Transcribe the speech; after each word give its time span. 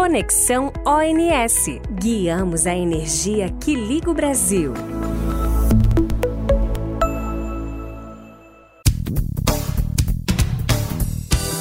Conexão 0.00 0.72
ONS. 0.86 1.78
Guiamos 2.00 2.66
a 2.66 2.74
energia 2.74 3.50
que 3.60 3.74
liga 3.74 4.10
o 4.10 4.14
Brasil. 4.14 4.72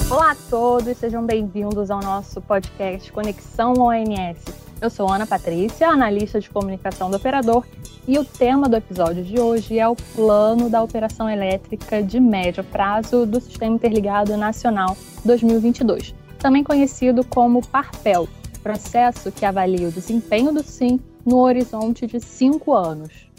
Olá 0.10 0.32
a 0.32 0.36
todos, 0.50 0.98
sejam 0.98 1.26
bem-vindos 1.26 1.92
ao 1.92 2.00
nosso 2.00 2.40
podcast 2.40 3.12
Conexão 3.12 3.74
ONS. 3.74 4.38
Eu 4.80 4.90
sou 4.90 5.12
Ana 5.12 5.28
Patrícia, 5.28 5.90
analista 5.90 6.40
de 6.40 6.50
comunicação 6.50 7.12
do 7.12 7.18
operador, 7.18 7.66
e 8.08 8.18
o 8.18 8.24
tema 8.24 8.70
do 8.70 8.78
episódio 8.78 9.22
de 9.22 9.38
hoje 9.38 9.78
é 9.78 9.88
o 9.88 9.98
Plano 10.16 10.70
da 10.70 10.82
Operação 10.82 11.30
Elétrica 11.30 12.02
de 12.02 12.22
Médio 12.22 12.64
Prazo 12.64 13.26
do 13.26 13.42
Sistema 13.42 13.76
Interligado 13.76 14.38
Nacional 14.38 14.96
2022 15.26 16.29
também 16.40 16.64
conhecido 16.64 17.26
como 17.26 17.66
PARPEL, 17.68 18.28
processo 18.64 19.32
que 19.32 19.46
avalia 19.46 19.90
o 19.90 19.92
desempenho 19.92 20.54
do 20.54 20.64
SIM 20.64 21.00
no 21.26 21.38
horizonte 21.38 22.08
de 22.08 22.20
cinco 22.20 22.74
anos. 22.74 23.30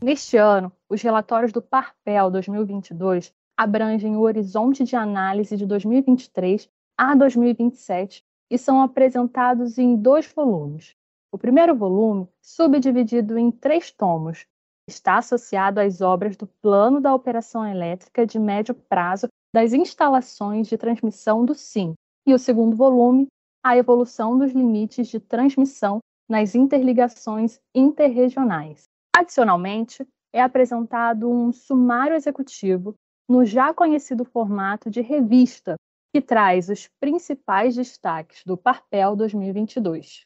Neste 0.00 0.36
ano, 0.36 0.72
os 0.88 1.02
relatórios 1.02 1.52
do 1.52 1.60
PARPEL 1.60 2.30
2022 2.30 3.32
abrangem 3.56 4.16
o 4.16 4.20
horizonte 4.20 4.84
de 4.84 4.94
análise 4.94 5.56
de 5.56 5.66
2023 5.66 6.68
a 6.96 7.14
2027 7.14 8.24
e 8.50 8.56
são 8.56 8.80
apresentados 8.80 9.76
em 9.78 9.96
dois 9.96 10.26
volumes. 10.26 10.94
O 11.32 11.38
primeiro 11.38 11.74
volume, 11.74 12.28
subdividido 12.40 13.36
em 13.36 13.50
três 13.50 13.90
tomos, 13.90 14.46
está 14.88 15.18
associado 15.18 15.80
às 15.80 16.00
obras 16.00 16.36
do 16.36 16.46
Plano 16.46 17.00
da 17.00 17.12
Operação 17.12 17.66
Elétrica 17.66 18.24
de 18.24 18.38
Médio 18.38 18.74
Prazo 18.74 19.26
das 19.52 19.72
instalações 19.72 20.68
de 20.68 20.76
transmissão 20.76 21.44
do 21.44 21.54
SIM, 21.54 21.94
e 22.26 22.32
o 22.32 22.38
segundo 22.38 22.76
volume, 22.76 23.26
a 23.62 23.76
evolução 23.76 24.38
dos 24.38 24.52
limites 24.52 25.08
de 25.08 25.20
transmissão 25.20 26.00
nas 26.28 26.54
interligações 26.54 27.58
interregionais. 27.74 28.84
Adicionalmente, 29.14 30.06
é 30.32 30.40
apresentado 30.42 31.30
um 31.30 31.52
sumário 31.52 32.16
executivo 32.16 32.94
no 33.28 33.44
já 33.44 33.72
conhecido 33.72 34.24
formato 34.24 34.90
de 34.90 35.00
revista, 35.00 35.76
que 36.12 36.20
traz 36.20 36.68
os 36.68 36.88
principais 37.00 37.74
destaques 37.74 38.42
do 38.44 38.56
Parpel 38.56 39.16
2022. 39.16 40.24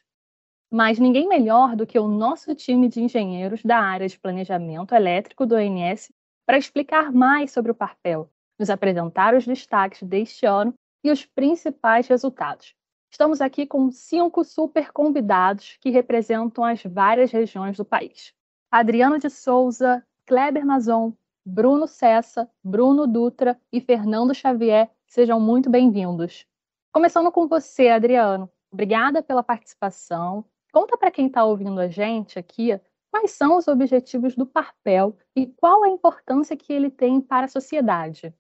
Mas 0.71 0.99
ninguém 0.99 1.29
melhor 1.29 1.75
do 1.75 1.87
que 1.87 1.99
o 1.99 2.09
nosso 2.09 2.55
time 2.55 2.89
de 2.89 3.03
engenheiros 3.03 3.63
da 3.63 3.79
área 3.79 4.07
de 4.07 4.19
planejamento 4.19 4.95
elétrico 4.95 5.47
do 5.47 5.55
ONS 5.55 6.11
para 6.47 6.59
explicar 6.59 7.13
mais 7.13 7.53
sobre 7.53 7.71
o 7.71 7.75
Parpel, 7.75 8.29
nos 8.59 8.69
apresentar 8.69 9.35
os 9.35 9.47
destaques 9.47 10.03
deste 10.03 10.45
ano 10.45 10.75
e 11.09 11.11
os 11.11 11.25
principais 11.25 12.07
resultados. 12.07 12.75
Estamos 13.11 13.41
aqui 13.41 13.67
com 13.67 13.91
cinco 13.91 14.45
super 14.45 14.93
convidados 14.93 15.79
que 15.81 15.89
representam 15.89 16.63
as 16.63 16.83
várias 16.83 17.31
regiões 17.31 17.79
do 17.79 17.85
país. 17.85 18.35
Adriano 18.71 19.19
de 19.19 19.31
Souza, 19.31 20.05
Kleber 20.27 20.67
Mazon, 20.67 21.15
Bruno 21.45 21.87
Cessa, 21.87 22.51
Bruno 22.63 23.07
Dutra 23.07 23.59
e 23.73 23.81
Fernando 23.81 24.35
Xavier, 24.35 24.91
sejam 25.07 25.41
muito 25.41 25.71
bem-vindos. 25.71 26.47
Começando 26.93 27.33
com 27.33 27.49
você, 27.49 27.89
Adriano. 27.89 28.51
Obrigada 28.71 29.23
pela 29.23 29.43
participação. 29.43 30.45
Conta 30.71 30.99
para 30.99 31.11
quem 31.11 31.29
está 31.29 31.43
ouvindo 31.43 31.81
a 31.81 31.89
gente 31.89 32.39
aqui 32.39 32.79
quais 33.11 33.31
são 33.31 33.57
os 33.57 33.67
objetivos 33.67 34.37
do 34.37 34.45
Parpel 34.45 35.17
e 35.35 35.47
qual 35.47 35.83
a 35.83 35.89
importância 35.89 36.55
que 36.55 36.71
ele 36.71 36.91
tem 36.91 37.19
para 37.19 37.47
a 37.47 37.49
sociedade. 37.49 38.35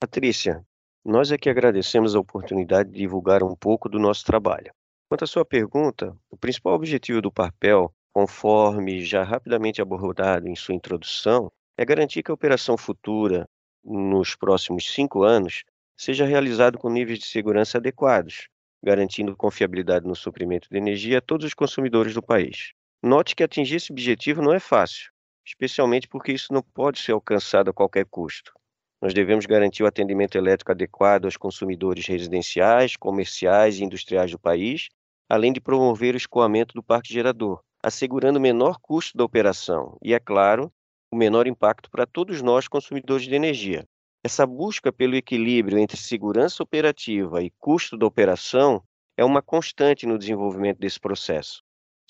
Patrícia, 0.00 0.66
nós 1.04 1.32
é 1.32 1.38
que 1.38 1.48
agradecemos 1.48 2.14
a 2.14 2.20
oportunidade 2.20 2.90
de 2.90 2.98
divulgar 2.98 3.42
um 3.42 3.56
pouco 3.56 3.88
do 3.88 3.98
nosso 3.98 4.24
trabalho. 4.24 4.72
Quanto 5.08 5.24
à 5.24 5.26
sua 5.26 5.44
pergunta, 5.44 6.16
o 6.30 6.36
principal 6.36 6.74
objetivo 6.74 7.22
do 7.22 7.32
papel, 7.32 7.92
conforme 8.12 9.02
já 9.04 9.24
rapidamente 9.24 9.80
abordado 9.80 10.46
em 10.46 10.54
sua 10.54 10.74
introdução, 10.74 11.50
é 11.76 11.84
garantir 11.84 12.22
que 12.22 12.30
a 12.30 12.34
operação 12.34 12.76
futura, 12.76 13.48
nos 13.82 14.36
próximos 14.36 14.92
cinco 14.92 15.22
anos, 15.22 15.64
seja 15.96 16.26
realizada 16.26 16.76
com 16.76 16.90
níveis 16.90 17.18
de 17.18 17.26
segurança 17.26 17.78
adequados, 17.78 18.48
garantindo 18.82 19.36
confiabilidade 19.36 20.06
no 20.06 20.14
suprimento 20.14 20.68
de 20.70 20.76
energia 20.76 21.18
a 21.18 21.22
todos 21.22 21.46
os 21.46 21.54
consumidores 21.54 22.14
do 22.14 22.22
país. 22.22 22.72
Note 23.02 23.34
que 23.34 23.42
atingir 23.42 23.76
esse 23.76 23.90
objetivo 23.90 24.42
não 24.42 24.52
é 24.52 24.60
fácil, 24.60 25.10
especialmente 25.46 26.06
porque 26.06 26.32
isso 26.32 26.52
não 26.52 26.62
pode 26.62 26.98
ser 26.98 27.12
alcançado 27.12 27.70
a 27.70 27.74
qualquer 27.74 28.04
custo. 28.04 28.52
Nós 29.02 29.14
devemos 29.14 29.46
garantir 29.46 29.82
o 29.82 29.86
atendimento 29.86 30.36
elétrico 30.36 30.72
adequado 30.72 31.24
aos 31.24 31.36
consumidores 31.36 32.06
residenciais, 32.06 32.96
comerciais 32.96 33.78
e 33.78 33.84
industriais 33.84 34.30
do 34.30 34.38
país, 34.38 34.88
além 35.28 35.52
de 35.52 35.60
promover 35.60 36.14
o 36.14 36.18
escoamento 36.18 36.74
do 36.74 36.82
parque 36.82 37.12
gerador, 37.12 37.62
assegurando 37.82 38.38
o 38.38 38.42
menor 38.42 38.78
custo 38.78 39.16
da 39.16 39.24
operação 39.24 39.96
e, 40.02 40.12
é 40.12 40.20
claro, 40.20 40.70
o 41.10 41.16
menor 41.16 41.46
impacto 41.46 41.90
para 41.90 42.06
todos 42.06 42.42
nós 42.42 42.68
consumidores 42.68 43.26
de 43.26 43.34
energia. 43.34 43.86
Essa 44.22 44.46
busca 44.46 44.92
pelo 44.92 45.16
equilíbrio 45.16 45.78
entre 45.78 45.96
segurança 45.96 46.62
operativa 46.62 47.42
e 47.42 47.50
custo 47.58 47.96
da 47.96 48.06
operação 48.06 48.82
é 49.16 49.24
uma 49.24 49.40
constante 49.40 50.06
no 50.06 50.18
desenvolvimento 50.18 50.78
desse 50.78 51.00
processo. 51.00 51.62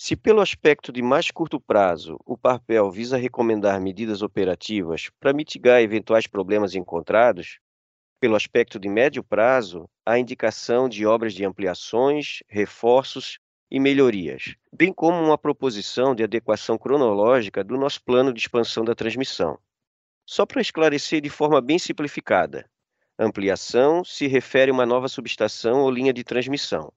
Se, 0.02 0.16
pelo 0.16 0.40
aspecto 0.40 0.90
de 0.90 1.02
mais 1.02 1.30
curto 1.30 1.60
prazo, 1.60 2.18
o 2.24 2.34
papel 2.34 2.90
visa 2.90 3.18
recomendar 3.18 3.78
medidas 3.78 4.22
operativas 4.22 5.10
para 5.20 5.34
mitigar 5.34 5.82
eventuais 5.82 6.26
problemas 6.26 6.74
encontrados, 6.74 7.58
pelo 8.18 8.34
aspecto 8.34 8.80
de 8.80 8.88
médio 8.88 9.22
prazo, 9.22 9.86
a 10.06 10.18
indicação 10.18 10.88
de 10.88 11.04
obras 11.04 11.34
de 11.34 11.44
ampliações, 11.44 12.38
reforços 12.48 13.38
e 13.70 13.78
melhorias, 13.78 14.54
bem 14.72 14.90
como 14.90 15.22
uma 15.22 15.36
proposição 15.36 16.14
de 16.14 16.24
adequação 16.24 16.78
cronológica 16.78 17.62
do 17.62 17.76
nosso 17.76 18.02
plano 18.02 18.32
de 18.32 18.40
expansão 18.40 18.82
da 18.82 18.94
transmissão. 18.94 19.58
Só 20.24 20.46
para 20.46 20.62
esclarecer 20.62 21.20
de 21.20 21.28
forma 21.28 21.60
bem 21.60 21.78
simplificada, 21.78 22.64
ampliação 23.18 24.02
se 24.02 24.26
refere 24.26 24.70
a 24.70 24.74
uma 24.74 24.86
nova 24.86 25.08
subestação 25.08 25.82
ou 25.82 25.90
linha 25.90 26.14
de 26.14 26.24
transmissão. 26.24 26.90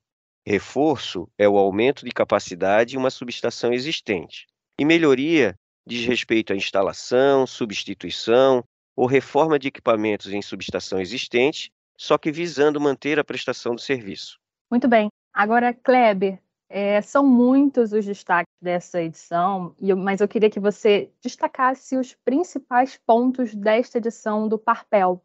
Reforço 0.46 1.30
é 1.38 1.48
o 1.48 1.58
aumento 1.58 2.04
de 2.04 2.12
capacidade 2.12 2.92
de 2.92 2.98
uma 2.98 3.10
subestação 3.10 3.72
existente. 3.72 4.46
E 4.78 4.84
melhoria 4.84 5.56
diz 5.86 6.06
respeito 6.06 6.54
à 6.54 6.56
instalação, 6.56 7.46
substituição 7.46 8.64
ou 8.96 9.06
reforma 9.06 9.58
de 9.58 9.68
equipamentos 9.68 10.32
em 10.32 10.42
subestação 10.42 11.00
existente, 11.00 11.72
só 11.98 12.18
que 12.18 12.32
visando 12.32 12.80
manter 12.80 13.20
a 13.20 13.24
prestação 13.24 13.76
do 13.76 13.82
serviço. 13.82 14.40
Muito 14.70 14.88
bem. 14.88 15.10
Agora, 15.34 15.74
Kleber, 15.74 16.40
é, 16.70 17.02
são 17.02 17.26
muitos 17.26 17.94
os 17.94 18.06
destaques 18.06 18.54
dessa 18.62 19.02
edição, 19.02 19.76
mas 19.98 20.22
eu 20.22 20.28
queria 20.28 20.50
que 20.50 20.60
você 20.60 21.12
destacasse 21.22 21.96
os 21.98 22.14
principais 22.26 23.00
pontos 23.06 23.54
desta 23.54 23.98
edição 23.98 24.48
do 24.48 24.58
Parpel. 24.58 25.24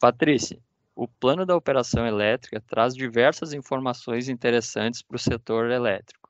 Patrícia, 0.00 0.60
o 1.00 1.06
plano 1.06 1.46
da 1.46 1.54
operação 1.54 2.04
elétrica 2.04 2.60
traz 2.60 2.92
diversas 2.92 3.52
informações 3.52 4.28
interessantes 4.28 5.00
para 5.00 5.14
o 5.14 5.20
setor 5.20 5.70
elétrico. 5.70 6.28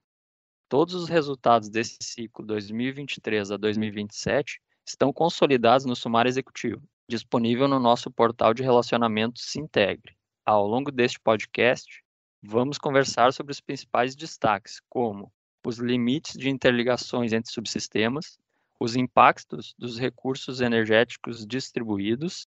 Todos 0.68 0.94
os 0.94 1.08
resultados 1.08 1.70
desse 1.70 1.96
ciclo 2.02 2.44
2023 2.44 3.50
a 3.50 3.56
2027 3.56 4.60
estão 4.86 5.10
consolidados 5.10 5.86
no 5.86 5.96
sumário 5.96 6.28
executivo, 6.28 6.82
disponível 7.08 7.66
no 7.66 7.80
nosso 7.80 8.10
portal 8.10 8.52
de 8.52 8.62
relacionamento 8.62 9.40
Sintegre. 9.40 10.14
Ao 10.44 10.66
longo 10.66 10.92
deste 10.92 11.18
podcast, 11.18 12.04
vamos 12.42 12.76
conversar 12.76 13.32
sobre 13.32 13.52
os 13.52 13.62
principais 13.62 14.14
destaques, 14.14 14.82
como 14.90 15.32
os 15.64 15.78
limites 15.78 16.34
de 16.34 16.50
interligações 16.50 17.32
entre 17.32 17.50
subsistemas, 17.50 18.38
os 18.78 18.96
impactos 18.96 19.74
dos 19.78 19.98
recursos 19.98 20.60
energéticos 20.60 21.46
distribuídos 21.46 22.46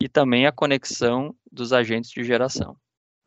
e 0.00 0.08
também 0.08 0.46
a 0.46 0.52
conexão 0.52 1.34
dos 1.50 1.72
agentes 1.72 2.10
de 2.10 2.22
geração. 2.22 2.76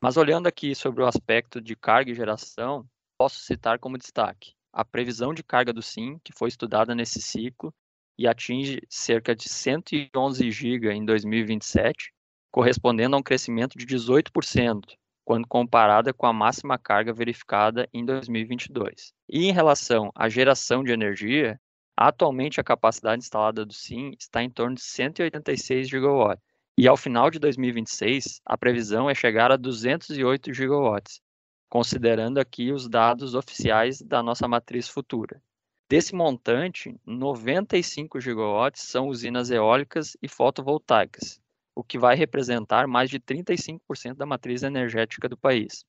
Mas 0.02 0.18
olhando 0.18 0.48
aqui 0.48 0.74
sobre 0.74 1.04
o 1.04 1.08
aspecto 1.08 1.62
de 1.62 1.76
carga 1.76 2.12
e 2.12 2.16
geração, 2.16 2.86
posso 3.18 3.40
citar 3.42 3.78
como 3.78 3.98
destaque 3.98 4.54
a 4.74 4.86
previsão 4.86 5.34
de 5.34 5.44
carga 5.44 5.74
do 5.74 5.82
SIM, 5.82 6.18
que 6.24 6.34
foi 6.34 6.50
estudada 6.50 6.96
nesse 6.96 7.22
ciclo 7.22 7.74
e 8.18 8.28
atinge 8.28 8.82
cerca 8.90 9.36
de 9.36 9.50
111 9.50 10.52
GB 10.52 10.92
em 10.94 11.06
2027, 11.06 12.14
correspondendo 12.52 13.16
a 13.16 13.20
um 13.20 13.24
crescimento 13.24 13.78
de 13.78 13.86
18%, 13.86 14.96
quando 15.26 15.48
comparada 15.48 16.14
com 16.14 16.26
a 16.26 16.34
máxima 16.34 16.78
carga 16.78 17.14
verificada 17.14 17.88
em 17.94 18.06
2022. 18.06 19.14
E 19.30 19.48
em 19.48 19.52
relação 19.52 20.12
à 20.16 20.30
geração 20.30 20.84
de 20.84 20.92
energia, 20.92 21.60
atualmente 21.96 22.60
a 22.60 22.64
capacidade 22.64 23.24
instalada 23.24 23.66
do 23.66 23.74
SIM 23.74 24.12
está 24.20 24.42
em 24.42 24.50
torno 24.50 24.76
de 24.76 24.82
186 24.82 25.90
GW, 25.90 26.38
e 26.82 26.88
ao 26.88 26.98
final 26.98 27.30
de 27.30 27.38
2026, 27.38 28.42
a 28.44 28.58
previsão 28.58 29.08
é 29.08 29.14
chegar 29.14 29.52
a 29.52 29.56
208 29.56 30.52
gigawatts, 30.52 31.22
considerando 31.70 32.40
aqui 32.40 32.72
os 32.72 32.90
dados 32.90 33.36
oficiais 33.36 34.02
da 34.02 34.24
nossa 34.24 34.48
matriz 34.48 34.90
futura. 34.90 35.40
Desse 35.88 36.16
montante, 36.16 37.00
95 37.06 38.20
gigawatts 38.20 38.82
são 38.82 39.10
usinas 39.10 39.52
eólicas 39.52 40.18
e 40.24 40.28
fotovoltaicas, 40.28 41.40
o 41.76 41.84
que 41.84 42.00
vai 42.00 42.16
representar 42.16 42.88
mais 42.88 43.12
de 43.12 43.20
35% 43.20 44.16
da 44.16 44.26
matriz 44.26 44.64
energética 44.64 45.30
do 45.30 45.38
país. 45.38 45.86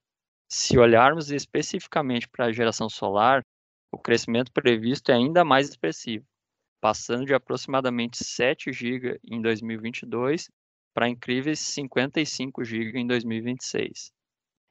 Se 0.47 0.77
olharmos 0.77 1.31
especificamente 1.31 2.29
para 2.29 2.44
a 2.44 2.53
geração 2.53 2.91
solar, 2.91 3.43
o 3.91 3.97
crescimento 3.97 4.53
previsto 4.53 5.11
é 5.11 5.15
ainda 5.15 5.43
mais 5.43 5.71
expressivo, 5.71 6.27
passando 6.83 7.25
de 7.25 7.33
aproximadamente 7.33 8.23
7 8.23 8.71
GB 8.71 9.19
em 9.25 9.41
2022 9.41 10.50
para 10.93 11.09
incríveis 11.09 11.59
55 11.61 12.65
GB 12.65 13.00
em 13.00 13.06
2026. 13.06 14.12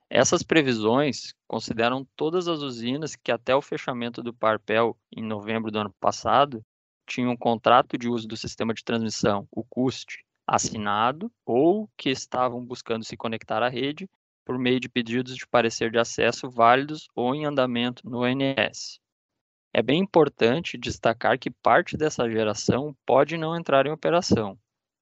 Essas 0.10 0.44
previsões 0.44 1.34
consideram 1.48 2.06
todas 2.16 2.48
as 2.48 2.60
usinas 2.60 3.16
que 3.16 3.32
até 3.32 3.56
o 3.56 3.62
fechamento 3.62 4.22
do 4.22 4.34
Parpel 4.34 4.98
em 5.16 5.24
novembro 5.24 5.72
do 5.72 5.80
ano 5.80 5.96
passado 6.00 6.62
tinham 7.08 7.32
um 7.32 7.38
contrato 7.38 7.98
de 7.98 8.10
uso 8.10 8.28
do 8.28 8.36
sistema 8.36 8.74
de 8.74 8.84
transmissão, 8.84 9.48
o 9.52 9.64
CUST, 9.64 10.26
assinado 10.46 11.32
ou 11.46 11.90
que 11.98 12.10
estavam 12.10 12.64
buscando 12.66 13.06
se 13.06 13.16
conectar 13.16 13.64
à 13.64 13.70
rede 13.70 14.10
por 14.46 14.60
meio 14.60 14.80
de 14.80 14.90
pedidos 14.90 15.36
de 15.36 15.48
parecer 15.48 15.92
de 15.92 15.98
acesso 15.98 16.50
válidos 16.50 17.08
ou 17.16 17.34
em 17.34 17.46
andamento 17.46 18.02
no 18.10 18.20
ONS. 18.24 19.00
É 19.74 19.82
bem 19.82 20.02
importante 20.02 20.78
destacar 20.78 21.40
que 21.40 21.50
parte 21.50 21.96
dessa 21.96 22.30
geração 22.30 22.94
pode 23.06 23.38
não 23.38 23.56
entrar 23.56 23.86
em 23.86 23.92
operação, 23.92 24.60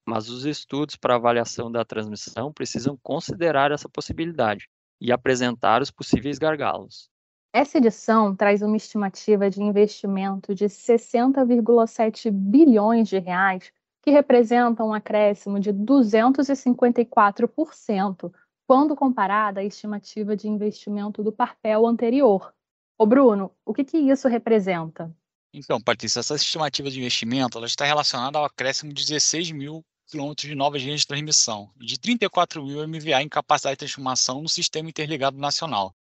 mas 0.09 0.27
os 0.27 0.45
estudos 0.45 0.95
para 0.95 1.15
avaliação 1.15 1.71
da 1.71 1.85
transmissão 1.85 2.51
precisam 2.51 2.97
considerar 3.03 3.71
essa 3.71 3.87
possibilidade, 3.87 4.67
e 5.01 5.11
apresentar 5.11 5.81
os 5.81 5.91
possíveis 5.91 6.37
gargalos. 6.37 7.09
Essa 7.53 7.79
edição 7.79 8.35
traz 8.35 8.61
uma 8.61 8.77
estimativa 8.77 9.49
de 9.49 9.63
investimento 9.63 10.53
de 10.53 10.65
60,7 10.65 12.29
bilhões 12.31 13.07
de 13.07 13.17
reais, 13.17 13.71
que 14.01 14.11
representa 14.11 14.83
um 14.83 14.93
acréscimo 14.93 15.59
de 15.59 15.73
254% 15.73 18.31
quando 18.67 18.95
comparada 18.95 19.61
à 19.61 19.63
estimativa 19.63 20.35
de 20.35 20.47
investimento 20.47 21.23
do 21.23 21.31
Parpel 21.31 21.87
anterior. 21.87 22.53
Ô 22.97 23.05
Bruno, 23.05 23.51
o 23.65 23.73
que, 23.73 23.83
que 23.83 23.97
isso 23.97 24.27
representa? 24.27 25.11
Então, 25.51 25.81
Patrícia, 25.81 26.19
essa 26.19 26.35
estimativa 26.35 26.91
de 26.91 26.99
investimento 26.99 27.57
ela 27.57 27.65
está 27.65 27.83
relacionada 27.83 28.37
ao 28.37 28.45
acréscimo 28.45 28.93
de 28.93 29.03
16 29.03 29.49
mil 29.51 29.83
quilômetros 30.09 30.49
de 30.49 30.55
novas 30.55 30.81
linhas 30.81 31.01
de 31.01 31.07
transmissão 31.07 31.71
e 31.79 31.85
de 31.85 31.99
34 31.99 32.65
mil 32.65 32.85
MVA 32.87 33.21
em 33.21 33.29
capacidade 33.29 33.75
de 33.75 33.79
transformação 33.79 34.41
no 34.41 34.49
Sistema 34.49 34.89
Interligado 34.89 35.37
Nacional. 35.37 35.95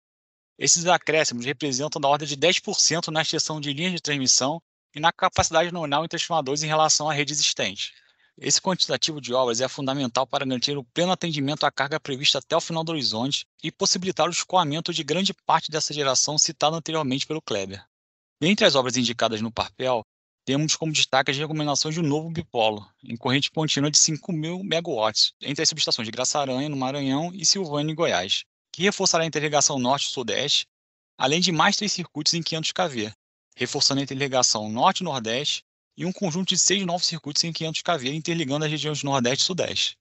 Esses 0.59 0.87
acréscimos 0.87 1.47
representam 1.47 2.01
da 2.01 2.09
ordem 2.09 2.29
de 2.29 2.37
10% 2.37 3.09
na 3.09 3.23
extensão 3.23 3.61
de 3.61 3.73
linhas 3.73 3.93
de 3.93 4.01
transmissão 4.01 4.63
e 4.95 5.01
na 5.01 5.11
capacidade 5.11 5.73
nominal 5.73 6.05
em 6.05 6.09
transformadores 6.09 6.63
em 6.63 6.69
relação 6.69 7.09
à 7.09 7.15
rede 7.15 7.33
existente. 7.33 7.93
Esse 8.37 8.61
quantitativo 8.61 9.21
de 9.21 9.33
obras 9.33 9.61
é 9.61 9.69
fundamental 9.69 10.27
para 10.27 10.45
garantir 10.45 10.77
o 10.77 10.85
pleno 10.85 11.13
atendimento 11.13 11.65
à 11.65 11.71
carga 11.71 11.99
prevista 11.99 12.39
até 12.39 12.57
o 12.57 12.61
final 12.61 12.85
do 12.85 12.93
horizonte 12.93 13.47
e 13.63 13.73
possibilitar 13.73 14.29
o 14.29 14.33
escoamento 14.33 14.93
de 14.93 15.03
grande 15.03 15.33
parte 15.33 15.71
dessa 15.71 15.95
geração 15.95 16.37
citada 16.37 16.77
anteriormente 16.77 17.27
pelo 17.27 17.41
Kleber. 17.41 17.85
Dentre 18.41 18.67
as 18.67 18.75
obras 18.75 18.97
indicadas 18.97 19.41
no 19.41 19.53
Parpel, 19.53 20.05
temos 20.45 20.77
como 20.77 20.93
destaque 20.93 21.31
as 21.31 21.39
recomendações 21.39 21.95
de 21.95 22.01
um 22.01 22.07
novo 22.07 22.31
bipolo, 22.31 22.87
em 23.03 23.17
corrente 23.17 23.51
contínua 23.51 23.91
de 23.91 23.99
5.000 23.99 24.63
megawatts, 24.63 25.33
entre 25.41 25.63
as 25.63 25.69
subestações 25.69 26.07
de 26.07 26.13
Graça-Aranha, 26.13 26.69
no 26.69 26.77
Maranhão, 26.77 27.31
e 27.33 27.47
Silvânia, 27.47 27.93
em 27.93 27.95
Goiás, 27.95 28.45
que 28.73 28.83
reforçará 28.83 29.25
a 29.25 29.27
interligação 29.27 29.79
norte-sudeste, 29.79 30.67
além 31.17 31.41
de 31.41 31.51
mais 31.51 31.77
três 31.77 31.93
circuitos 31.93 32.35
em 32.35 32.43
500 32.43 32.73
kV, 32.73 33.13
reforçando 33.57 34.01
a 34.01 34.05
interligação 34.05 34.69
norte-nordeste 34.69 35.63
e 35.97 36.05
um 36.05 36.13
conjunto 36.13 36.49
de 36.49 36.59
seis 36.59 36.85
novos 36.85 37.07
circuitos 37.07 37.43
em 37.45 37.53
500 37.53 37.83
kV, 37.83 38.15
interligando 38.15 38.65
as 38.65 38.71
regiões 38.71 39.03
nordeste 39.03 39.45
e 39.45 39.47
sudeste. 39.47 39.97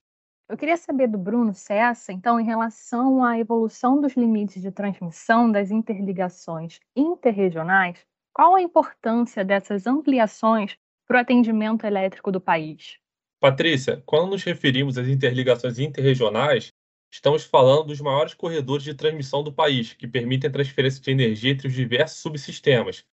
Eu 0.50 0.58
queria 0.58 0.76
saber 0.76 1.08
do 1.08 1.18
Bruno 1.18 1.54
Cessa, 1.54 2.12
então, 2.12 2.40
em 2.40 2.46
relação 2.46 3.24
à 3.24 3.40
evolução 3.40 4.02
dos 4.02 4.14
limites 4.14 4.62
de 4.62 4.72
transmissão 4.72 5.50
das 5.50 5.72
interligações 5.72 6.80
interregionais, 6.96 7.98
qual 8.34 8.56
a 8.56 8.62
importância 8.62 9.46
dessas 9.46 9.86
ampliações 9.86 10.76
para 11.08 11.18
o 11.18 11.20
atendimento 11.20 11.86
elétrico 11.86 12.32
do 12.32 12.42
país? 12.42 12.98
Patrícia, 13.40 14.02
quando 14.06 14.32
nos 14.32 14.44
referimos 14.44 14.98
às 14.98 15.08
interligações 15.08 15.78
interregionais, 15.78 16.74
estamos 17.14 17.44
falando 17.44 17.88
dos 17.88 18.02
maiores 18.02 18.34
corredores 18.34 18.84
de 18.84 18.96
transmissão 18.96 19.44
do 19.44 19.54
país, 19.54 19.94
que 19.94 20.08
permitem 20.08 20.50
a 20.50 20.54
transferência 20.54 21.02
de 21.02 21.12
energia 21.12 21.52
entre 21.52 21.68
os 21.68 21.74
diversos 21.74 22.20
subsistemas, 22.20 23.06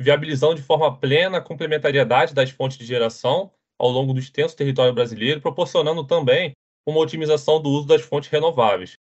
viabilizando 0.00 0.54
de 0.54 0.62
forma 0.62 0.98
plena 0.98 1.38
a 1.38 1.42
complementariedade 1.42 2.32
das 2.32 2.50
fontes 2.50 2.78
de 2.78 2.86
geração 2.86 3.52
ao 3.78 3.90
longo 3.90 4.14
do 4.14 4.20
extenso 4.20 4.56
território 4.56 4.94
brasileiro, 4.94 5.40
proporcionando 5.40 6.06
também 6.06 6.52
uma 6.86 7.00
otimização 7.00 7.60
do 7.60 7.68
uso 7.68 7.86
das 7.86 8.02
fontes 8.02 8.30
renováveis. 8.30 8.94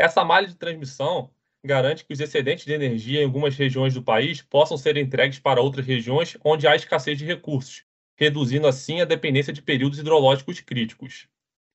Essa 0.00 0.24
malha 0.24 0.48
de 0.48 0.56
transmissão 0.56 1.30
garante 1.64 2.04
que 2.04 2.12
os 2.12 2.20
excedentes 2.20 2.66
de 2.66 2.72
energia 2.72 3.22
em 3.22 3.24
algumas 3.24 3.56
regiões 3.56 3.94
do 3.94 4.02
país 4.02 4.42
possam 4.42 4.76
ser 4.76 4.96
entregues 4.96 5.38
para 5.38 5.60
outras 5.60 5.86
regiões 5.86 6.36
onde 6.44 6.66
há 6.66 6.76
escassez 6.76 7.16
de 7.16 7.24
recursos, 7.24 7.84
reduzindo 8.18 8.66
assim 8.66 9.00
a 9.00 9.04
dependência 9.04 9.52
de 9.52 9.62
períodos 9.62 9.98
hidrológicos 9.98 10.60
críticos. 10.60 11.26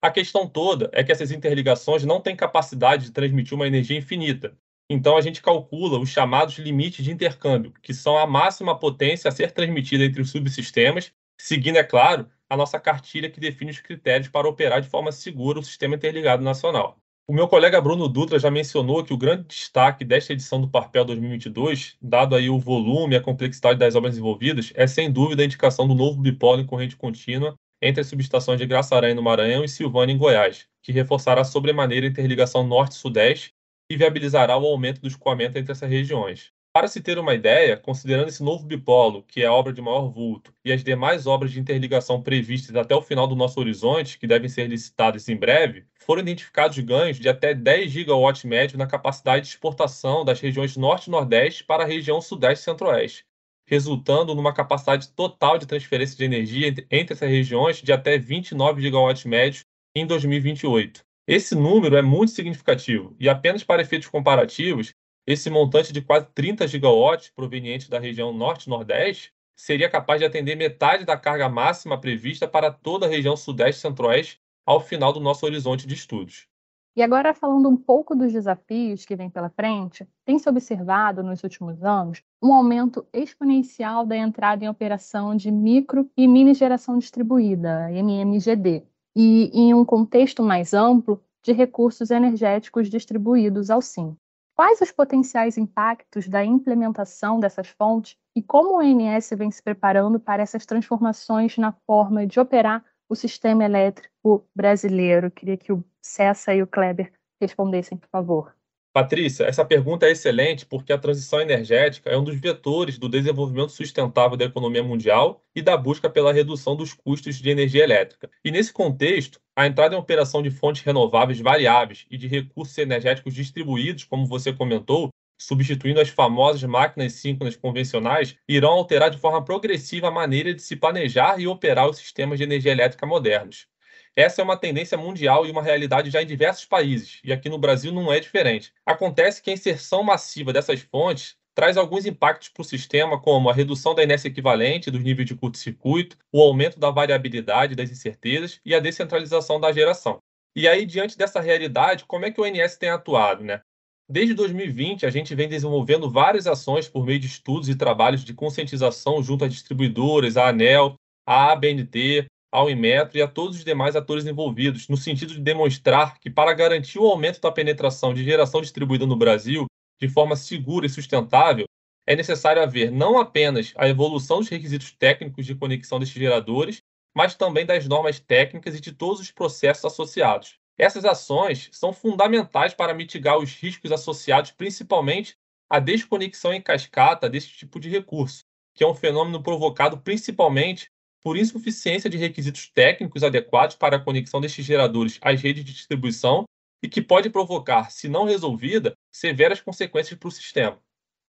A 0.02 0.12
questão 0.12 0.48
toda 0.48 0.90
é 0.94 1.04
que 1.04 1.12
essas 1.12 1.32
interligações 1.32 2.06
não 2.06 2.22
têm 2.22 2.36
capacidade 2.36 3.06
de 3.06 3.12
transmitir 3.12 3.54
uma 3.54 3.68
energia 3.68 3.98
infinita. 3.98 4.58
Então 4.90 5.18
a 5.18 5.22
gente 5.22 5.42
calcula 5.42 6.00
os 6.00 6.10
chamados 6.10 6.58
limites 6.58 7.04
de 7.04 7.12
intercâmbio, 7.12 7.74
que 7.82 7.94
são 7.94 8.18
a 8.18 8.26
máxima 8.26 8.80
potência 8.80 9.28
a 9.28 9.32
ser 9.32 9.52
transmitida 9.52 10.06
entre 10.06 10.22
os 10.22 10.32
subsistemas, 10.32 11.12
seguindo, 11.38 11.78
é 11.78 11.84
claro, 11.84 12.30
a 12.50 12.56
nossa 12.56 12.80
cartilha 12.80 13.30
que 13.30 13.40
define 13.40 13.72
os 13.72 13.80
critérios 13.80 14.30
para 14.30 14.48
operar 14.48 14.82
de 14.82 14.90
forma 14.90 15.12
segura 15.12 15.60
o 15.60 15.64
sistema 15.64 15.96
interligado 15.96 16.44
nacional. 16.44 17.00
O 17.30 17.32
meu 17.32 17.48
colega 17.48 17.80
Bruno 17.80 18.08
Dutra 18.08 18.40
já 18.40 18.50
mencionou 18.50 19.04
que 19.04 19.14
o 19.14 19.18
grande 19.18 19.44
destaque 19.44 20.04
desta 20.04 20.34
edição 20.34 20.60
do 20.60 20.68
Parpel 20.68 21.06
2022, 21.06 21.96
dado 22.02 22.36
aí 22.36 22.50
o 22.50 22.58
volume 22.58 23.14
e 23.14 23.18
a 23.18 23.22
complexidade 23.22 23.78
das 23.78 23.94
obras 23.94 24.18
envolvidas, 24.18 24.74
é 24.74 24.88
sem 24.88 25.12
dúvida 25.12 25.44
a 25.44 25.46
indicação 25.46 25.88
do 25.88 25.94
novo 25.94 26.20
bipolo 26.20 26.60
em 26.60 26.66
corrente 26.66 26.98
contínua 26.98 27.54
entre 27.80 28.02
as 28.02 28.08
subestações 28.08 28.58
de 28.58 28.66
Graçaranha 28.66 29.14
no 29.14 29.22
Maranhão 29.22 29.64
e 29.64 29.70
Silvânia 29.70 30.12
em 30.12 30.18
Goiás, 30.18 30.66
que 30.82 30.92
reforçará 30.92 31.44
sobremaneira 31.44 32.08
a 32.08 32.10
interligação 32.10 32.66
norte-sudeste 32.66 33.52
e 33.92 33.96
viabilizará 33.96 34.58
o 34.58 34.66
aumento 34.66 35.00
do 35.00 35.08
escoamento 35.08 35.56
entre 35.56 35.72
essas 35.72 35.88
regiões. 35.88 36.52
Para 36.72 36.88
se 36.88 37.02
ter 37.02 37.18
uma 37.18 37.34
ideia, 37.34 37.76
considerando 37.76 38.28
esse 38.28 38.44
novo 38.44 38.64
bipolo, 38.64 39.24
que 39.24 39.42
é 39.42 39.48
a 39.48 39.54
obra 39.54 39.74
de 39.74 39.82
maior 39.82 40.08
vulto, 40.08 40.54
e 40.64 40.72
as 40.72 40.84
demais 40.84 41.26
obras 41.26 41.52
de 41.52 41.60
interligação 41.60 42.22
previstas 42.22 42.76
até 42.76 42.94
o 42.94 43.02
final 43.02 43.26
do 43.26 43.36
nosso 43.36 43.60
horizonte, 43.60 44.20
que 44.20 44.28
devem 44.28 44.48
ser 44.48 44.68
licitadas 44.68 45.28
em 45.28 45.36
breve, 45.36 45.86
foram 46.00 46.22
identificados 46.22 46.78
ganhos 46.78 47.20
de 47.20 47.28
até 47.28 47.56
10 47.56 47.92
gigawatts 47.92 48.44
médio 48.44 48.78
na 48.78 48.86
capacidade 48.86 49.46
de 49.46 49.52
exportação 49.52 50.24
das 50.24 50.40
regiões 50.40 50.78
norte 50.78 51.08
e 51.08 51.12
nordeste 51.12 51.64
para 51.64 51.84
a 51.84 51.88
região 51.88 52.22
sudeste 52.22 52.62
e 52.62 52.66
centro-oeste, 52.66 53.26
resultando 53.66 54.36
numa 54.36 54.54
capacidade 54.54 55.10
total 55.10 55.58
de 55.58 55.66
transferência 55.66 56.16
de 56.16 56.24
energia 56.24 56.68
entre 56.68 57.16
essas 57.16 57.30
regiões 57.30 57.82
de 57.82 57.92
até 57.92 58.20
29 58.20 58.80
gigawatts 58.80 59.26
médios 59.26 59.66
em 59.96 60.06
2028. 60.06 61.04
Esse 61.28 61.56
número 61.56 61.96
é 61.96 62.02
muito 62.04 62.32
significativo 62.32 63.16
e 63.20 63.28
apenas 63.28 63.64
para 63.64 63.82
efeitos 63.82 64.08
comparativos, 64.08 64.94
esse 65.26 65.50
montante 65.50 65.94
de 65.94 66.02
quase 66.02 66.28
30 66.34 66.68
gigawatts 66.68 67.30
proveniente 67.30 67.90
da 67.90 68.00
região 68.00 68.34
norte-nordeste 68.34 69.32
seria 69.56 69.90
capaz 69.90 70.20
de 70.20 70.26
atender 70.26 70.56
metade 70.56 71.06
da 71.06 71.18
carga 71.18 71.50
máxima 71.50 72.00
prevista 72.00 72.48
para 72.48 72.72
toda 72.72 73.06
a 73.06 73.10
região 73.10 73.36
sudeste 73.36 73.82
centro-oeste 73.82 74.40
ao 74.66 74.80
final 74.80 75.12
do 75.12 75.20
nosso 75.20 75.46
horizonte 75.46 75.86
de 75.86 75.94
estudos. 75.94 76.48
E 76.96 77.02
agora, 77.02 77.34
falando 77.34 77.70
um 77.70 77.78
pouco 77.78 78.16
dos 78.16 78.34
desafios 78.34 79.06
que 79.06 79.16
vêm 79.16 79.30
pela 79.30 79.50
frente, 79.50 80.08
tem-se 80.26 80.50
observado 80.50 81.24
nos 81.24 81.44
últimos 81.44 81.84
anos 81.84 82.22
um 82.42 82.54
aumento 82.54 83.06
exponencial 83.14 84.06
da 84.06 84.18
entrada 84.18 84.66
em 84.66 84.70
operação 84.70 85.36
de 85.36 85.52
micro 85.52 86.10
e 86.18 86.28
mini 86.28 86.54
geração 86.54 86.98
distribuída, 86.98 87.92
MMGD, 87.92 88.84
e, 89.16 89.50
em 89.54 89.74
um 89.74 89.86
contexto 89.86 90.44
mais 90.44 90.74
amplo, 90.74 91.22
de 91.44 91.54
recursos 91.54 92.12
energéticos 92.12 92.90
distribuídos 92.90 93.70
ao 93.70 93.82
SIM. 93.82 94.18
Quais 94.60 94.82
os 94.82 94.92
potenciais 94.92 95.58
impactos 95.58 96.28
da 96.28 96.44
implementação 96.44 97.40
dessas 97.40 97.70
fontes 97.70 98.18
e 98.36 98.44
como 98.44 98.74
o 98.74 98.80
ONS 98.80 99.30
vem 99.38 99.50
se 99.50 99.64
preparando 99.64 100.20
para 100.20 100.44
essas 100.44 100.66
transformações 100.66 101.58
na 101.58 101.72
forma 101.88 102.28
de 102.28 102.42
operar 102.42 102.84
o 103.08 103.16
sistema 103.16 103.64
elétrico 103.64 104.46
brasileiro? 104.54 105.32
Queria 105.32 105.56
que 105.56 105.72
o 105.72 105.82
Cessa 106.02 106.54
e 106.54 106.62
o 106.62 106.68
Kleber 106.68 107.14
respondessem, 107.40 107.98
por 107.98 108.10
favor. 108.10 108.59
Patrícia, 108.92 109.44
essa 109.44 109.64
pergunta 109.64 110.08
é 110.08 110.12
excelente 110.12 110.66
porque 110.66 110.92
a 110.92 110.98
transição 110.98 111.40
energética 111.40 112.10
é 112.10 112.18
um 112.18 112.24
dos 112.24 112.40
vetores 112.40 112.98
do 112.98 113.08
desenvolvimento 113.08 113.72
sustentável 113.72 114.36
da 114.36 114.46
economia 114.46 114.84
mundial 114.84 115.44
e 115.56 115.62
da 115.62 115.78
busca 115.78 116.10
pela 116.10 116.34
redução 116.34 116.76
dos 116.76 116.92
custos 116.92 117.36
de 117.36 117.50
energia 117.52 117.84
elétrica. 117.84 118.32
E 118.44 118.50
nesse 118.50 118.74
contexto, 118.74 119.40
a 119.56 119.68
entrada 119.68 119.94
em 119.94 120.00
operação 120.00 120.42
de 120.42 120.50
fontes 120.50 120.82
renováveis 120.82 121.40
variáveis 121.40 122.08
e 122.10 122.18
de 122.18 122.28
recursos 122.28 122.76
energéticos 122.80 123.36
distribuídos, 123.36 124.06
como 124.06 124.26
você 124.26 124.52
comentou, 124.52 125.10
substituindo 125.40 126.02
as 126.02 126.10
famosas 126.10 126.64
máquinas 126.64 127.14
síncronas 127.14 127.56
convencionais, 127.56 128.36
irão 128.48 128.72
alterar 128.72 129.12
de 129.12 129.20
forma 129.20 129.46
progressiva 129.46 130.08
a 130.08 130.12
maneira 130.12 130.52
de 130.52 130.64
se 130.64 130.76
planejar 130.76 131.40
e 131.40 131.48
operar 131.48 131.88
os 131.88 131.98
sistemas 131.98 132.40
de 132.40 132.44
energia 132.44 132.72
elétrica 132.72 133.06
modernos. 133.06 133.68
Essa 134.16 134.42
é 134.42 134.44
uma 134.44 134.58
tendência 134.58 134.98
mundial 134.98 135.46
e 135.46 135.52
uma 135.52 135.64
realidade 135.64 136.10
já 136.10 136.22
em 136.22 136.26
diversos 136.26 136.66
países, 136.66 137.20
e 137.24 137.32
aqui 137.32 137.50
no 137.50 137.58
Brasil 137.58 137.92
não 137.92 138.12
é 138.12 138.20
diferente. 138.20 138.74
Acontece 138.86 139.42
que 139.42 139.50
a 139.50 139.54
inserção 139.54 140.04
massiva 140.04 140.52
dessas 140.52 140.82
fontes 140.82 141.38
traz 141.56 141.78
alguns 141.78 142.06
impactos 142.06 142.50
para 142.50 142.62
o 142.62 142.66
sistema, 142.66 143.20
como 143.20 143.50
a 143.50 143.54
redução 143.54 143.94
da 143.94 144.04
inércia 144.04 144.30
equivalente 144.30 144.90
dos 144.90 145.04
níveis 145.04 145.28
de 145.28 145.36
curto-circuito, 145.36 146.18
o 146.32 146.42
aumento 146.42 146.80
da 146.80 146.90
variabilidade 146.90 147.76
das 147.76 147.92
incertezas 147.92 148.62
e 148.66 148.74
a 148.74 148.80
descentralização 148.80 149.60
da 149.60 149.72
geração. 149.72 150.20
E 150.56 150.68
aí, 150.68 150.86
diante 150.86 151.18
dessa 151.18 151.40
realidade, 151.40 152.06
como 152.06 152.26
é 152.26 152.32
que 152.32 152.40
o 152.40 152.44
ONS 152.44 152.78
tem 152.78 152.90
atuado? 152.90 153.44
Né? 153.44 153.62
Desde 154.10 154.34
2020, 154.34 155.06
a 155.06 155.10
gente 155.10 155.36
vem 155.36 155.48
desenvolvendo 155.48 156.10
várias 156.10 156.48
ações 156.48 156.88
por 156.88 157.06
meio 157.06 157.20
de 157.20 157.28
estudos 157.28 157.70
e 157.70 157.76
trabalhos 157.76 158.24
de 158.24 158.34
conscientização 158.34 159.22
junto 159.22 159.46
às 159.46 159.54
distribuidoras, 159.54 160.36
à 160.36 160.48
ANEL, 160.48 160.96
à 161.28 161.52
ABNT, 161.52 162.26
ao 162.52 162.70
Inmetro 162.70 163.18
e 163.18 163.22
a 163.22 163.28
todos 163.28 163.58
os 163.58 163.64
demais 163.64 163.96
atores 163.96 164.26
envolvidos, 164.26 164.88
no 164.88 164.98
sentido 164.98 165.34
de 165.34 165.42
demonstrar 165.42 166.20
que, 166.20 166.30
para 166.30 166.54
garantir 166.54 167.00
o 167.00 167.08
aumento 167.08 167.40
da 167.40 167.52
penetração 167.52 168.14
de 168.14 168.24
geração 168.24 168.62
distribuída 168.62 169.06
no 169.06 169.16
Brasil 169.16 169.66
de 170.00 170.08
forma 170.08 170.36
segura 170.36 170.86
e 170.86 170.90
sustentável, 170.90 171.66
é 172.08 172.16
necessário 172.16 172.62
haver 172.62 172.92
não 172.92 173.20
apenas 173.20 173.74
a 173.78 173.88
evolução 173.88 174.40
dos 174.40 174.50
requisitos 174.50 174.92
técnicos 174.92 175.46
de 175.46 175.54
conexão 175.54 176.00
destes 176.00 176.20
geradores, 176.20 176.82
mas 177.16 177.36
também 177.36 177.66
das 177.66 177.88
normas 177.88 178.20
técnicas 178.20 178.76
e 178.76 178.82
de 178.82 178.94
todos 178.94 179.20
os 179.20 179.32
processos 179.32 179.86
associados. 179.86 180.58
Essas 180.78 181.04
ações 181.04 181.70
são 181.72 181.92
fundamentais 181.92 182.74
para 182.74 182.94
mitigar 182.94 183.38
os 183.38 183.54
riscos 183.54 183.92
associados 183.92 184.52
principalmente 184.52 185.36
à 185.70 185.78
desconexão 185.78 186.54
em 186.54 186.62
cascata 186.62 187.30
desse 187.30 187.50
tipo 187.50 187.80
de 187.80 187.90
recurso, 187.90 188.46
que 188.74 188.84
é 188.84 188.88
um 188.88 188.96
fenômeno 188.96 189.44
provocado 189.44 189.98
principalmente 189.98 190.90
por 191.24 191.38
insuficiência 191.38 192.10
de 192.10 192.18
requisitos 192.18 192.70
técnicos 192.70 193.24
adequados 193.24 193.76
para 193.76 193.98
a 193.98 194.04
conexão 194.04 194.40
destes 194.40 194.66
geradores 194.66 195.20
às 195.22 195.42
redes 195.42 195.64
de 195.66 195.74
distribuição 195.74 196.46
e 196.82 196.88
que 196.88 197.02
pode 197.02 197.30
provocar, 197.30 197.92
se 197.92 198.08
não 198.08 198.26
resolvida, 198.26 198.94
severas 199.12 199.62
consequências 199.62 200.18
para 200.18 200.30
o 200.30 200.32
sistema. 200.32 200.80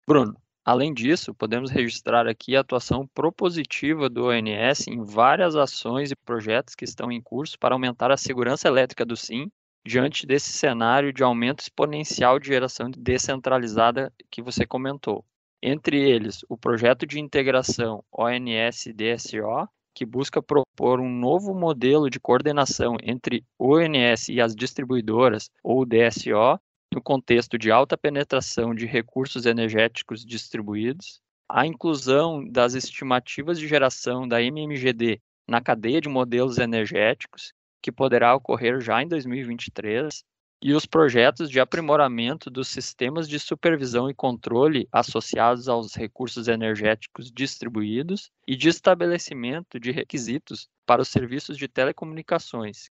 Bruno, 0.07 0.35
além 0.65 0.93
disso, 0.93 1.33
podemos 1.33 1.71
registrar 1.71 2.27
aqui 2.27 2.55
a 2.55 2.59
atuação 2.59 3.07
propositiva 3.07 4.09
do 4.09 4.25
ONS 4.25 4.87
em 4.87 5.03
várias 5.03 5.55
ações 5.55 6.11
e 6.11 6.15
projetos 6.15 6.75
que 6.75 6.85
estão 6.85 7.11
em 7.11 7.21
curso 7.21 7.57
para 7.57 7.73
aumentar 7.73 8.11
a 8.11 8.17
segurança 8.17 8.67
elétrica 8.67 9.05
do 9.05 9.15
SIM 9.15 9.49
diante 9.85 10.27
desse 10.27 10.51
cenário 10.51 11.13
de 11.13 11.23
aumento 11.23 11.61
exponencial 11.61 12.39
de 12.39 12.47
geração 12.47 12.91
descentralizada 12.91 14.13
que 14.29 14.41
você 14.41 14.65
comentou. 14.65 15.23
Entre 15.63 15.97
eles, 15.97 16.41
o 16.49 16.57
projeto 16.57 17.07
de 17.07 17.19
integração 17.19 18.03
ONS-DSO, 18.11 19.67
que 19.97 20.05
busca 20.05 20.43
propor 20.43 20.99
um 20.99 21.09
novo 21.09 21.55
modelo 21.55 22.07
de 22.07 22.19
coordenação 22.19 22.97
entre 23.01 23.43
ONS 23.57 24.29
e 24.29 24.39
as 24.39 24.55
distribuidoras, 24.55 25.49
ou 25.63 25.83
DSO, 25.83 26.59
no 26.93 27.01
contexto 27.01 27.57
de 27.57 27.71
alta 27.71 27.97
penetração 27.97 28.75
de 28.75 28.85
recursos 28.85 29.47
energéticos 29.47 30.23
distribuídos, 30.23 31.19
a 31.49 31.65
inclusão 31.65 32.47
das 32.47 32.75
estimativas 32.75 33.57
de 33.57 33.67
geração 33.67 34.27
da 34.27 34.39
MMGD 34.39 35.19
na 35.49 35.61
cadeia 35.61 35.99
de 35.99 36.07
modelos 36.07 36.59
energéticos, 36.59 37.51
que 37.81 37.91
poderá 37.91 38.35
ocorrer 38.35 38.79
já 38.79 39.01
em 39.01 39.07
2023, 39.07 40.23
e 40.61 40.73
os 40.73 40.85
projetos 40.85 41.49
de 41.49 41.59
aprimoramento 41.59 42.49
dos 42.49 42.67
sistemas 42.67 43.27
de 43.27 43.39
supervisão 43.39 44.09
e 44.09 44.13
controle 44.13 44.87
associados 44.91 45.69
aos 45.69 45.95
recursos 45.95 46.47
energéticos 46.47 47.31
distribuídos 47.31 48.31
e 48.47 48.55
de 48.55 48.69
estabelecimento 48.69 49.79
de 49.79 49.91
requisitos 49.91 50.67
para 50.85 51.01
os 51.01 51.09
serviços 51.09 51.57
de 51.57 51.67
telecomunicações. 51.67 52.89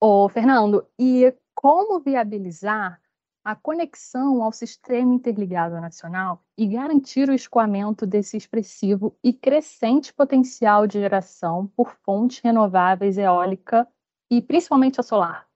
Ô, 0.00 0.28
Fernando, 0.28 0.86
e 0.98 1.34
como 1.54 2.00
viabilizar 2.00 3.00
a 3.44 3.56
conexão 3.56 4.42
ao 4.42 4.52
sistema 4.52 5.14
interligado 5.14 5.80
nacional 5.80 6.44
e 6.56 6.66
garantir 6.66 7.28
o 7.28 7.34
escoamento 7.34 8.06
desse 8.06 8.36
expressivo 8.36 9.16
e 9.24 9.32
crescente 9.32 10.12
potencial 10.12 10.86
de 10.86 11.00
geração 11.00 11.66
por 11.74 11.90
fontes 12.04 12.38
renováveis 12.38 13.18
eólica 13.18 13.88
e 14.30 14.40
principalmente 14.40 15.00
a 15.00 15.02
solar? 15.02 15.49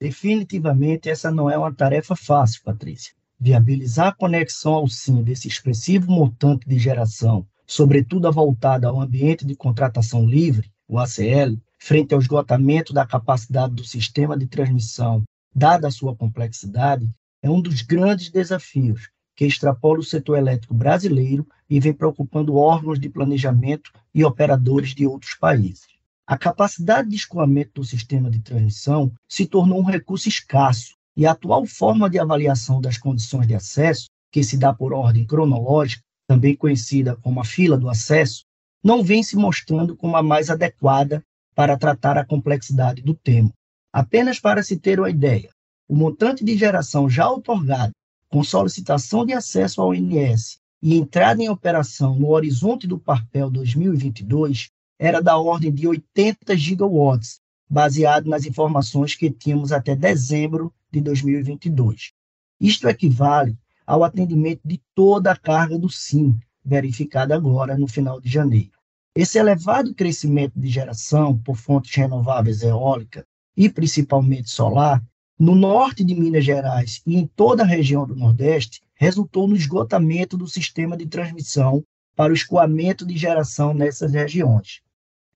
Definitivamente, 0.00 1.08
essa 1.08 1.30
não 1.30 1.48
é 1.48 1.56
uma 1.56 1.72
tarefa 1.72 2.14
fácil, 2.14 2.62
Patrícia. 2.62 3.14
Viabilizar 3.40 4.08
a 4.08 4.14
conexão 4.14 4.74
ao 4.74 4.88
SIM 4.88 5.22
desse 5.22 5.48
expressivo 5.48 6.10
montante 6.10 6.68
de 6.68 6.78
geração, 6.78 7.46
sobretudo 7.66 8.30
voltada 8.30 8.88
ao 8.88 9.00
ambiente 9.00 9.46
de 9.46 9.54
contratação 9.54 10.26
livre, 10.26 10.70
o 10.86 10.98
ACL, 10.98 11.58
frente 11.78 12.14
ao 12.14 12.20
esgotamento 12.20 12.92
da 12.92 13.06
capacidade 13.06 13.74
do 13.74 13.84
sistema 13.84 14.36
de 14.36 14.46
transmissão, 14.46 15.22
dada 15.54 15.88
a 15.88 15.90
sua 15.90 16.14
complexidade, 16.14 17.10
é 17.42 17.50
um 17.50 17.60
dos 17.60 17.80
grandes 17.82 18.30
desafios 18.30 19.08
que 19.34 19.46
extrapola 19.46 20.00
o 20.00 20.04
setor 20.04 20.38
elétrico 20.38 20.74
brasileiro 20.74 21.46
e 21.68 21.80
vem 21.80 21.92
preocupando 21.92 22.56
órgãos 22.56 22.98
de 22.98 23.08
planejamento 23.08 23.92
e 24.14 24.24
operadores 24.24 24.94
de 24.94 25.06
outros 25.06 25.34
países. 25.34 25.95
A 26.28 26.36
capacidade 26.36 27.08
de 27.08 27.14
escoamento 27.14 27.70
do 27.74 27.84
sistema 27.84 28.28
de 28.28 28.40
transmissão 28.40 29.12
se 29.28 29.46
tornou 29.46 29.78
um 29.78 29.84
recurso 29.84 30.28
escasso 30.28 30.96
e 31.16 31.24
a 31.24 31.30
atual 31.30 31.64
forma 31.64 32.10
de 32.10 32.18
avaliação 32.18 32.80
das 32.80 32.98
condições 32.98 33.46
de 33.46 33.54
acesso, 33.54 34.08
que 34.32 34.42
se 34.42 34.56
dá 34.56 34.74
por 34.74 34.92
ordem 34.92 35.24
cronológica, 35.24 36.02
também 36.26 36.56
conhecida 36.56 37.14
como 37.14 37.38
a 37.38 37.44
fila 37.44 37.78
do 37.78 37.88
acesso, 37.88 38.44
não 38.82 39.04
vem 39.04 39.22
se 39.22 39.36
mostrando 39.36 39.96
como 39.96 40.16
a 40.16 40.22
mais 40.22 40.50
adequada 40.50 41.22
para 41.54 41.78
tratar 41.78 42.18
a 42.18 42.26
complexidade 42.26 43.02
do 43.02 43.14
tema. 43.14 43.52
Apenas 43.92 44.40
para 44.40 44.64
se 44.64 44.76
ter 44.76 44.98
uma 44.98 45.08
ideia, 45.08 45.50
o 45.88 45.94
montante 45.94 46.44
de 46.44 46.58
geração 46.58 47.08
já 47.08 47.30
otorgado 47.30 47.92
com 48.28 48.42
solicitação 48.42 49.24
de 49.24 49.32
acesso 49.32 49.80
ao 49.80 49.94
INS 49.94 50.58
e 50.82 50.96
entrada 50.96 51.40
em 51.40 51.48
operação 51.48 52.18
no 52.18 52.30
horizonte 52.30 52.84
do 52.88 52.98
Parpel 52.98 53.48
2022 53.48 54.70
era 54.98 55.20
da 55.20 55.36
ordem 55.36 55.72
de 55.72 55.86
80 55.86 56.56
gigawatts, 56.56 57.40
baseado 57.68 58.28
nas 58.28 58.46
informações 58.46 59.14
que 59.14 59.30
tínhamos 59.30 59.72
até 59.72 59.94
dezembro 59.94 60.72
de 60.90 61.00
2022. 61.00 62.12
Isto 62.60 62.88
equivale 62.88 63.56
ao 63.86 64.02
atendimento 64.02 64.60
de 64.64 64.80
toda 64.94 65.32
a 65.32 65.36
carga 65.36 65.78
do 65.78 65.88
SIM, 65.88 66.38
verificada 66.64 67.34
agora 67.34 67.76
no 67.76 67.86
final 67.86 68.20
de 68.20 68.28
janeiro. 68.28 68.72
Esse 69.14 69.38
elevado 69.38 69.94
crescimento 69.94 70.58
de 70.58 70.68
geração 70.68 71.38
por 71.38 71.56
fontes 71.56 71.94
renováveis 71.94 72.62
eólica 72.62 73.24
e 73.56 73.68
principalmente 73.68 74.50
solar, 74.50 75.02
no 75.38 75.54
norte 75.54 76.02
de 76.02 76.14
Minas 76.14 76.44
Gerais 76.44 77.02
e 77.06 77.16
em 77.16 77.26
toda 77.26 77.62
a 77.62 77.66
região 77.66 78.06
do 78.06 78.16
Nordeste, 78.16 78.80
resultou 78.94 79.46
no 79.46 79.56
esgotamento 79.56 80.36
do 80.36 80.48
sistema 80.48 80.96
de 80.96 81.06
transmissão 81.06 81.84
para 82.14 82.32
o 82.32 82.34
escoamento 82.34 83.06
de 83.06 83.16
geração 83.16 83.74
nessas 83.74 84.12
regiões. 84.12 84.80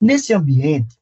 Nesse 0.01 0.33
ambiente, 0.33 0.97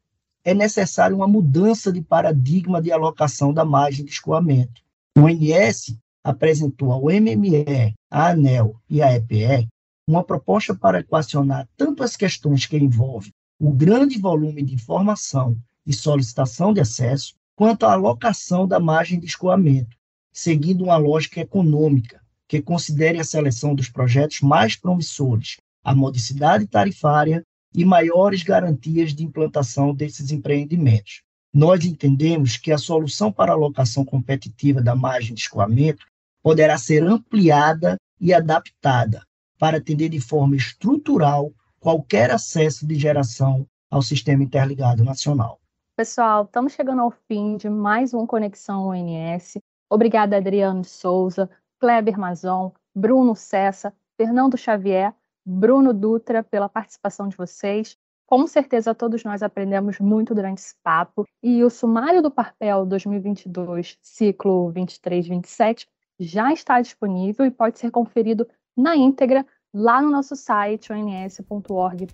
é 0.44 0.52
necessário 0.52 1.14
uma 1.14 1.28
mudança 1.28 1.92
de 1.92 2.02
paradigma 2.02 2.82
de 2.82 2.90
alocação 2.90 3.54
da 3.54 3.64
margem 3.64 4.04
de 4.04 4.10
escoamento. 4.10 4.82
O 5.16 5.20
ONS 5.20 5.96
apresentou 6.24 6.90
ao 6.90 7.04
MME, 7.04 7.94
à 8.10 8.30
ANEL 8.30 8.74
e 8.90 9.00
à 9.00 9.14
EPE 9.14 9.68
uma 10.04 10.24
proposta 10.24 10.74
para 10.74 10.98
equacionar 10.98 11.68
tanto 11.76 12.02
as 12.02 12.16
questões 12.16 12.66
que 12.66 12.76
envolvem 12.76 13.32
o 13.60 13.70
grande 13.70 14.18
volume 14.18 14.62
de 14.62 14.74
informação 14.74 15.56
e 15.86 15.92
solicitação 15.92 16.72
de 16.72 16.80
acesso, 16.80 17.34
quanto 17.54 17.84
a 17.84 17.92
alocação 17.92 18.66
da 18.66 18.80
margem 18.80 19.20
de 19.20 19.26
escoamento, 19.26 19.96
seguindo 20.32 20.84
uma 20.84 20.96
lógica 20.96 21.40
econômica 21.40 22.20
que 22.48 22.60
considere 22.60 23.20
a 23.20 23.24
seleção 23.24 23.74
dos 23.74 23.88
projetos 23.88 24.40
mais 24.40 24.74
promissores, 24.74 25.58
a 25.84 25.94
modicidade 25.94 26.66
tarifária 26.66 27.44
e 27.78 27.84
maiores 27.84 28.42
garantias 28.42 29.14
de 29.14 29.22
implantação 29.22 29.94
desses 29.94 30.32
empreendimentos. 30.32 31.22
Nós 31.54 31.84
entendemos 31.84 32.56
que 32.56 32.72
a 32.72 32.76
solução 32.76 33.30
para 33.30 33.52
a 33.52 33.54
alocação 33.54 34.04
competitiva 34.04 34.82
da 34.82 34.96
margem 34.96 35.32
de 35.32 35.42
escoamento 35.42 36.04
poderá 36.42 36.76
ser 36.76 37.04
ampliada 37.04 37.96
e 38.20 38.34
adaptada 38.34 39.22
para 39.60 39.76
atender 39.76 40.08
de 40.08 40.20
forma 40.20 40.56
estrutural 40.56 41.52
qualquer 41.78 42.32
acesso 42.32 42.84
de 42.84 42.96
geração 42.96 43.64
ao 43.88 44.02
sistema 44.02 44.42
interligado 44.42 45.04
nacional. 45.04 45.60
Pessoal, 45.94 46.46
estamos 46.46 46.72
chegando 46.72 47.02
ao 47.02 47.12
fim 47.28 47.56
de 47.56 47.70
mais 47.70 48.12
um 48.12 48.26
Conexão 48.26 48.88
ONS. 48.88 49.56
Obrigada, 49.88 50.36
Adriano 50.36 50.82
Souza, 50.84 51.48
Kleber 51.78 52.18
Mazon, 52.18 52.72
Bruno 52.92 53.36
Cessa, 53.36 53.94
Fernando 54.16 54.58
Xavier 54.58 55.14
Bruno 55.50 55.94
Dutra, 55.94 56.44
pela 56.44 56.68
participação 56.68 57.26
de 57.26 57.34
vocês. 57.34 57.96
Com 58.26 58.46
certeza 58.46 58.94
todos 58.94 59.24
nós 59.24 59.42
aprendemos 59.42 59.98
muito 59.98 60.34
durante 60.34 60.58
esse 60.58 60.74
papo 60.82 61.24
e 61.42 61.64
o 61.64 61.70
sumário 61.70 62.20
do 62.20 62.30
Parpel 62.30 62.84
2022, 62.84 63.96
ciclo 64.02 64.70
23-27, 64.74 65.86
já 66.20 66.52
está 66.52 66.78
disponível 66.82 67.46
e 67.46 67.50
pode 67.50 67.78
ser 67.78 67.90
conferido 67.90 68.46
na 68.76 68.94
íntegra 68.94 69.46
lá 69.72 70.02
no 70.02 70.10
nosso 70.10 70.36
site 70.36 70.92
ons.org.br. 70.92 72.06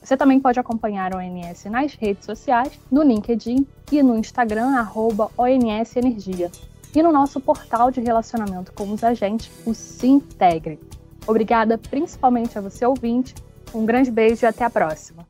Você 0.00 0.16
também 0.16 0.38
pode 0.38 0.60
acompanhar 0.60 1.12
a 1.12 1.18
ONS 1.18 1.64
nas 1.64 1.94
redes 1.94 2.24
sociais, 2.24 2.78
no 2.88 3.02
LinkedIn 3.02 3.66
e 3.90 4.00
no 4.04 4.16
Instagram, 4.16 4.68
@onsenergia 5.36 6.52
E 6.94 7.02
no 7.02 7.10
nosso 7.10 7.40
portal 7.40 7.90
de 7.90 8.00
relacionamento 8.00 8.72
com 8.72 8.92
os 8.92 9.02
agentes, 9.02 9.50
o 9.66 9.74
Sintegre. 9.74 10.78
Obrigada 11.26 11.78
principalmente 11.78 12.56
a 12.58 12.60
você, 12.60 12.86
ouvinte. 12.86 13.34
Um 13.74 13.84
grande 13.84 14.10
beijo 14.10 14.44
e 14.44 14.46
até 14.46 14.64
a 14.64 14.70
próxima. 14.70 15.26